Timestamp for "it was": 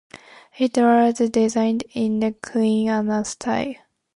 0.57-1.19